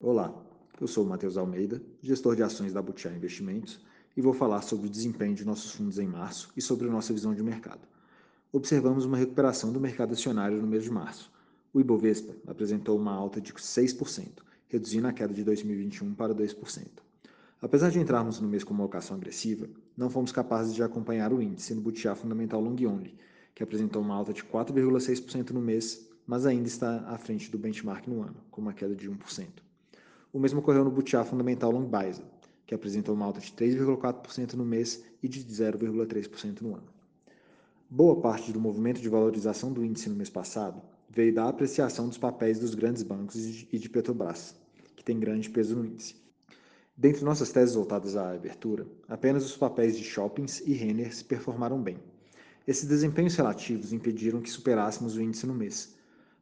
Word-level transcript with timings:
Olá, 0.00 0.34
eu 0.80 0.86
sou 0.86 1.04
o 1.04 1.08
Matheus 1.08 1.36
Almeida, 1.36 1.82
gestor 2.02 2.36
de 2.36 2.42
ações 2.42 2.72
da 2.72 2.82
Butiá 2.82 3.10
Investimentos, 3.12 3.84
e 4.16 4.20
vou 4.20 4.32
falar 4.32 4.62
sobre 4.62 4.86
o 4.86 4.90
desempenho 4.90 5.34
de 5.34 5.44
nossos 5.44 5.72
fundos 5.72 5.98
em 5.98 6.06
março 6.06 6.50
e 6.56 6.62
sobre 6.62 6.88
nossa 6.88 7.12
visão 7.12 7.34
de 7.34 7.42
mercado. 7.42 7.80
Observamos 8.52 9.04
uma 9.04 9.16
recuperação 9.16 9.72
do 9.72 9.80
mercado 9.80 10.12
acionário 10.12 10.60
no 10.60 10.66
mês 10.66 10.84
de 10.84 10.90
março. 10.90 11.32
O 11.72 11.80
Ibovespa 11.80 12.34
apresentou 12.46 12.98
uma 12.98 13.12
alta 13.12 13.40
de 13.40 13.52
6%, 13.52 14.28
reduzindo 14.68 15.06
a 15.06 15.12
queda 15.12 15.34
de 15.34 15.44
2021 15.44 16.14
para 16.14 16.34
2%. 16.34 16.86
Apesar 17.60 17.90
de 17.90 17.98
entrarmos 17.98 18.40
no 18.40 18.48
mês 18.48 18.62
com 18.62 18.74
uma 18.74 18.82
alocação 18.82 19.16
agressiva, 19.16 19.66
não 19.96 20.10
fomos 20.10 20.30
capazes 20.30 20.74
de 20.74 20.82
acompanhar 20.82 21.32
o 21.32 21.40
índice 21.40 21.74
no 21.74 21.80
Butiá 21.80 22.14
Fundamental 22.14 22.60
Long 22.60 22.76
Only, 22.86 23.16
que 23.54 23.62
apresentou 23.62 24.02
uma 24.02 24.14
alta 24.14 24.32
de 24.32 24.44
4,6% 24.44 25.50
no 25.50 25.62
mês, 25.62 26.06
mas 26.26 26.44
ainda 26.44 26.66
está 26.66 27.04
à 27.08 27.16
frente 27.16 27.50
do 27.50 27.58
benchmark 27.58 28.08
no 28.08 28.22
ano, 28.22 28.36
com 28.50 28.60
uma 28.60 28.72
queda 28.72 28.94
de 28.94 29.10
1%. 29.10 29.46
O 30.32 30.38
mesmo 30.38 30.58
ocorreu 30.58 30.84
no 30.84 30.90
Butiá 30.90 31.24
Fundamental 31.24 31.70
Long 31.70 31.88
Bison, 31.88 32.24
que 32.66 32.74
apresentou 32.74 33.14
uma 33.14 33.26
alta 33.26 33.40
de 33.40 33.52
3,4% 33.52 34.54
no 34.54 34.64
mês 34.64 35.02
e 35.22 35.28
de 35.28 35.44
0,3% 35.44 36.60
no 36.60 36.74
ano. 36.74 36.88
Boa 37.88 38.20
parte 38.20 38.52
do 38.52 38.60
movimento 38.60 39.00
de 39.00 39.08
valorização 39.08 39.72
do 39.72 39.84
índice 39.84 40.08
no 40.08 40.16
mês 40.16 40.28
passado 40.28 40.82
veio 41.08 41.32
da 41.32 41.48
apreciação 41.48 42.08
dos 42.08 42.18
papéis 42.18 42.58
dos 42.58 42.74
grandes 42.74 43.02
bancos 43.02 43.36
e 43.72 43.78
de 43.78 43.88
Petrobras, 43.88 44.56
que 44.96 45.04
tem 45.04 45.18
grande 45.18 45.48
peso 45.48 45.76
no 45.76 45.86
índice. 45.86 46.16
Dentre 46.96 47.24
nossas 47.24 47.52
teses 47.52 47.74
voltadas 47.74 48.16
à 48.16 48.32
abertura, 48.32 48.86
apenas 49.08 49.44
os 49.44 49.56
papéis 49.56 49.96
de 49.96 50.02
shoppings 50.02 50.60
e 50.66 50.72
Renner 50.72 51.14
se 51.14 51.24
performaram 51.24 51.80
bem. 51.80 51.98
Esses 52.66 52.88
desempenhos 52.88 53.36
relativos 53.36 53.92
impediram 53.92 54.40
que 54.40 54.50
superássemos 54.50 55.16
o 55.16 55.22
índice 55.22 55.46
no 55.46 55.54
mês. 55.54 55.95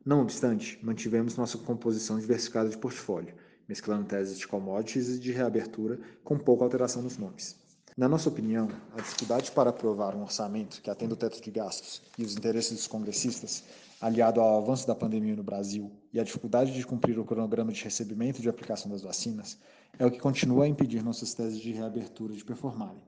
Não 0.04 0.20
obstante, 0.20 0.78
mantivemos 0.82 1.34
nossa 1.34 1.56
composição 1.56 2.18
diversificada 2.18 2.68
de 2.68 2.76
portfólio, 2.76 3.34
mesclando 3.66 4.04
teses 4.04 4.38
de 4.38 4.46
commodities 4.46 5.08
e 5.08 5.18
de 5.18 5.32
reabertura 5.32 5.98
com 6.22 6.38
pouca 6.38 6.62
alteração 6.62 7.00
nos 7.00 7.16
nomes. 7.16 7.56
Na 7.96 8.06
nossa 8.06 8.28
opinião, 8.28 8.68
a 8.92 9.00
dificuldade 9.00 9.50
para 9.52 9.70
aprovar 9.70 10.14
um 10.14 10.20
orçamento 10.20 10.82
que 10.82 10.90
atenda 10.90 11.14
o 11.14 11.16
teto 11.16 11.40
de 11.40 11.50
gastos 11.50 12.02
e 12.18 12.24
os 12.24 12.36
interesses 12.36 12.72
dos 12.72 12.86
congressistas, 12.86 13.64
aliado 13.98 14.42
ao 14.42 14.58
avanço 14.58 14.86
da 14.86 14.94
pandemia 14.94 15.36
no 15.36 15.42
Brasil 15.42 15.90
e 16.12 16.20
a 16.20 16.24
dificuldade 16.24 16.74
de 16.74 16.84
cumprir 16.84 17.18
o 17.18 17.24
cronograma 17.24 17.72
de 17.72 17.82
recebimento 17.82 18.40
e 18.40 18.42
de 18.42 18.48
aplicação 18.50 18.90
das 18.90 19.00
vacinas, 19.00 19.56
é 19.98 20.04
o 20.04 20.10
que 20.10 20.18
continua 20.18 20.64
a 20.64 20.68
impedir 20.68 21.02
nossas 21.02 21.32
teses 21.32 21.58
de 21.58 21.72
reabertura 21.72 22.34
de 22.34 22.44
performarem. 22.44 23.00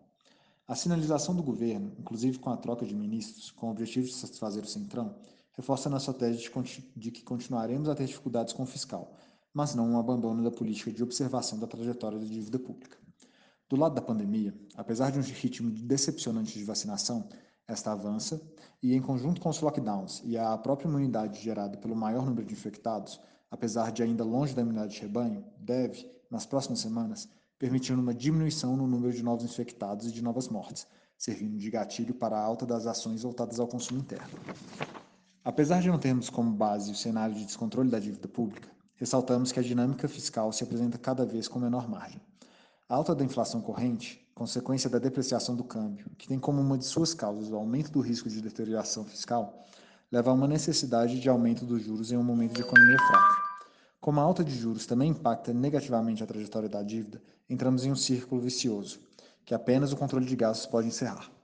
A 0.66 0.74
sinalização 0.74 1.34
do 1.34 1.42
governo, 1.42 1.92
inclusive 1.98 2.38
com 2.38 2.48
a 2.48 2.56
troca 2.56 2.86
de 2.86 2.94
ministros, 2.94 3.50
com 3.50 3.66
o 3.66 3.70
objetivo 3.72 4.06
de 4.06 4.14
satisfazer 4.14 4.62
o 4.62 4.66
Centrão, 4.66 5.14
reforça 5.56 5.88
nossa 5.88 6.12
tese 6.12 6.38
de, 6.38 6.92
de 6.94 7.10
que 7.10 7.22
continuaremos 7.22 7.88
a 7.88 7.94
ter 7.94 8.06
dificuldades 8.06 8.52
com 8.52 8.62
o 8.62 8.66
fiscal, 8.66 9.16
mas 9.52 9.74
não 9.74 9.90
um 9.90 9.98
abandono 9.98 10.44
da 10.44 10.50
política 10.50 10.92
de 10.92 11.02
observação 11.02 11.58
da 11.58 11.66
trajetória 11.66 12.18
da 12.18 12.26
dívida 12.26 12.58
pública. 12.58 12.98
Do 13.68 13.74
lado 13.74 13.94
da 13.94 14.02
pandemia, 14.02 14.54
apesar 14.76 15.10
de 15.10 15.18
um 15.18 15.22
ritmo 15.22 15.70
decepcionante 15.70 16.58
de 16.58 16.64
vacinação, 16.64 17.28
esta 17.66 17.90
avança 17.90 18.40
e, 18.82 18.94
em 18.94 19.00
conjunto 19.00 19.40
com 19.40 19.48
os 19.48 19.60
lockdowns 19.60 20.22
e 20.24 20.36
a 20.38 20.56
própria 20.56 20.86
imunidade 20.86 21.42
gerada 21.42 21.76
pelo 21.78 21.96
maior 21.96 22.24
número 22.24 22.46
de 22.46 22.52
infectados, 22.52 23.18
apesar 23.50 23.90
de 23.90 24.02
ainda 24.02 24.22
longe 24.22 24.54
da 24.54 24.62
imunidade 24.62 24.94
de 24.94 25.00
rebanho, 25.00 25.44
deve, 25.58 26.08
nas 26.30 26.46
próximas 26.46 26.80
semanas, 26.80 27.28
permitir 27.58 27.94
uma 27.94 28.14
diminuição 28.14 28.76
no 28.76 28.86
número 28.86 29.12
de 29.12 29.22
novos 29.22 29.44
infectados 29.44 30.06
e 30.06 30.12
de 30.12 30.22
novas 30.22 30.48
mortes, 30.48 30.86
servindo 31.18 31.56
de 31.56 31.70
gatilho 31.70 32.14
para 32.14 32.36
a 32.36 32.44
alta 32.44 32.66
das 32.66 32.86
ações 32.86 33.22
voltadas 33.22 33.58
ao 33.58 33.66
consumo 33.66 34.00
interno. 34.00 34.38
Apesar 35.46 35.80
de 35.80 35.86
não 35.86 35.96
termos 35.96 36.28
como 36.28 36.50
base 36.50 36.90
o 36.90 36.94
cenário 36.96 37.32
de 37.32 37.44
descontrole 37.44 37.88
da 37.88 38.00
dívida 38.00 38.26
pública, 38.26 38.68
ressaltamos 38.96 39.52
que 39.52 39.60
a 39.60 39.62
dinâmica 39.62 40.08
fiscal 40.08 40.52
se 40.52 40.64
apresenta 40.64 40.98
cada 40.98 41.24
vez 41.24 41.46
com 41.46 41.60
menor 41.60 41.88
margem. 41.88 42.20
A 42.88 42.96
alta 42.96 43.14
da 43.14 43.22
inflação 43.24 43.60
corrente, 43.60 44.28
consequência 44.34 44.90
da 44.90 44.98
depreciação 44.98 45.54
do 45.54 45.62
câmbio, 45.62 46.10
que 46.18 46.26
tem 46.26 46.36
como 46.36 46.60
uma 46.60 46.76
de 46.76 46.84
suas 46.84 47.14
causas 47.14 47.48
o 47.48 47.54
aumento 47.54 47.92
do 47.92 48.00
risco 48.00 48.28
de 48.28 48.42
deterioração 48.42 49.04
fiscal, 49.04 49.64
leva 50.10 50.32
a 50.32 50.34
uma 50.34 50.48
necessidade 50.48 51.20
de 51.20 51.28
aumento 51.28 51.64
dos 51.64 51.80
juros 51.80 52.10
em 52.10 52.16
um 52.16 52.24
momento 52.24 52.54
de 52.54 52.62
economia 52.62 52.98
fraca. 52.98 53.36
Como 54.00 54.18
a 54.18 54.24
alta 54.24 54.42
de 54.42 54.52
juros 54.52 54.84
também 54.84 55.10
impacta 55.10 55.54
negativamente 55.54 56.24
a 56.24 56.26
trajetória 56.26 56.68
da 56.68 56.82
dívida, 56.82 57.22
entramos 57.48 57.84
em 57.84 57.92
um 57.92 57.96
círculo 57.96 58.40
vicioso, 58.40 58.98
que 59.44 59.54
apenas 59.54 59.92
o 59.92 59.96
controle 59.96 60.26
de 60.26 60.34
gastos 60.34 60.66
pode 60.66 60.88
encerrar. 60.88 61.35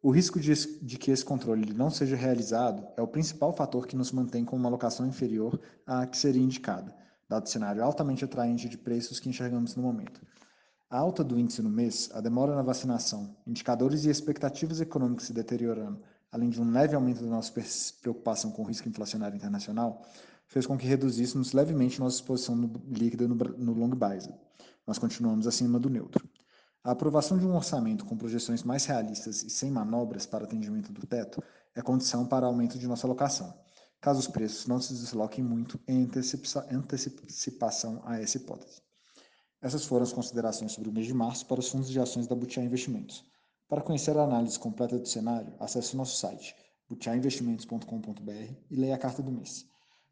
O 0.00 0.12
risco 0.12 0.38
de, 0.38 0.54
de, 0.80 0.96
que 0.96 1.10
esse 1.10 1.24
controle 1.24 1.72
não 1.72 1.90
seja 1.90 2.14
realizado 2.14 2.86
é 2.96 3.02
o 3.02 3.08
principal 3.08 3.52
fator 3.52 3.84
que 3.84 3.96
nos 3.96 4.12
mantém 4.12 4.44
com 4.44 4.54
uma 4.54 4.68
alocação 4.68 5.04
inferior 5.04 5.60
à 5.84 6.06
que 6.06 6.16
seria 6.16 6.40
indicada, 6.40 6.94
dado 7.28 7.46
o 7.46 7.48
cenário 7.48 7.82
altamente 7.82 8.24
atraente 8.24 8.68
de 8.68 8.78
preços 8.78 9.18
que 9.18 9.28
enxergamos 9.28 9.74
no 9.74 9.82
momento. 9.82 10.24
A 10.88 10.98
alta 10.98 11.24
do 11.24 11.36
índice 11.36 11.60
no 11.62 11.68
mês, 11.68 12.08
a 12.14 12.20
demora 12.20 12.54
na 12.54 12.62
vacinação, 12.62 13.36
indicadores 13.44 14.04
e 14.04 14.08
expectativas 14.08 14.80
econômicas 14.80 15.26
se 15.26 15.32
deteriorando, 15.32 16.00
além 16.30 16.48
de 16.48 16.62
um 16.62 16.70
leve 16.70 16.94
aumento 16.94 17.24
da 17.24 17.30
nossa 17.30 17.52
preocupação 18.00 18.52
com 18.52 18.62
o 18.62 18.66
risco 18.66 18.88
inflacionário 18.88 19.36
internacional, 19.36 20.02
fez 20.46 20.64
com 20.64 20.78
que 20.78 20.86
reduzíssemos 20.86 21.52
levemente 21.52 21.98
nossa 21.98 22.16
exposição 22.16 22.70
líquida 22.88 23.26
no, 23.26 23.34
no 23.34 23.72
long 23.74 23.90
base. 23.90 24.32
Nós 24.86 24.96
continuamos 24.96 25.48
acima 25.48 25.78
do 25.78 25.90
neutro. 25.90 26.26
A 26.84 26.92
aprovação 26.92 27.36
de 27.36 27.46
um 27.46 27.56
orçamento 27.56 28.04
com 28.04 28.16
projeções 28.16 28.62
mais 28.62 28.84
realistas 28.86 29.42
e 29.42 29.50
sem 29.50 29.70
manobras 29.70 30.24
para 30.24 30.44
atendimento 30.44 30.92
do 30.92 31.06
teto 31.06 31.42
é 31.74 31.82
condição 31.82 32.24
para 32.24 32.46
aumento 32.46 32.78
de 32.78 32.86
nossa 32.86 33.06
alocação, 33.06 33.52
caso 34.00 34.20
os 34.20 34.28
preços 34.28 34.66
não 34.66 34.80
se 34.80 34.94
desloquem 34.94 35.42
muito 35.42 35.78
em 35.88 36.08
antecipação 36.70 38.00
a 38.04 38.20
essa 38.20 38.36
hipótese. 38.36 38.80
Essas 39.60 39.84
foram 39.84 40.04
as 40.04 40.12
considerações 40.12 40.72
sobre 40.72 40.88
o 40.88 40.92
mês 40.92 41.06
de 41.06 41.12
março 41.12 41.44
para 41.46 41.58
os 41.60 41.68
fundos 41.68 41.90
de 41.90 41.98
ações 41.98 42.28
da 42.28 42.36
Butiá 42.36 42.62
Investimentos. 42.62 43.24
Para 43.68 43.82
conhecer 43.82 44.16
a 44.16 44.22
análise 44.22 44.58
completa 44.58 44.98
do 44.98 45.06
cenário, 45.06 45.52
acesse 45.58 45.94
o 45.94 45.96
nosso 45.96 46.16
site 46.16 46.54
butiainvestimentos.com.br 46.88 48.54
e 48.70 48.76
leia 48.76 48.94
a 48.94 48.98
carta 48.98 49.22
do 49.22 49.30
mês. 49.30 49.66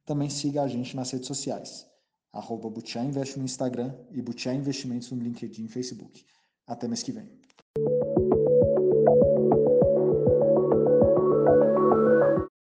Também 0.05 0.29
siga 0.29 0.63
a 0.63 0.69
gente 0.69 0.95
nas 0.95 1.11
redes 1.11 1.29
sociais, 1.29 1.87
arroba 2.33 2.69
no 2.69 3.45
Instagram 3.45 3.95
e 4.11 4.21
Butiá 4.21 4.53
Investimentos 4.53 5.11
no 5.11 5.23
LinkedIn 5.23 5.65
e 5.65 5.69
Facebook. 5.69 6.27
Até 6.67 6.89
mês 6.89 7.03
que 7.03 7.13
vem. 7.13 7.29